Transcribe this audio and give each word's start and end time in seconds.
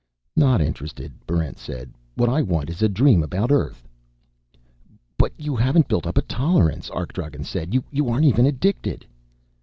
"Not 0.35 0.61
interested," 0.61 1.11
Barrent 1.27 1.59
said. 1.59 1.91
"What 2.15 2.27
I 2.27 2.41
want 2.41 2.71
is 2.71 2.81
a 2.81 2.89
dream 2.89 3.21
about 3.21 3.51
Earth." 3.51 3.87
"But 5.15 5.31
you 5.37 5.55
haven't 5.55 5.87
built 5.87 6.07
up 6.07 6.17
a 6.17 6.23
tolerance!" 6.23 6.89
Arkdragen 6.89 7.43
said. 7.43 7.79
"You 7.93 8.09
aren't 8.09 8.25
even 8.25 8.47
addicted." 8.47 9.05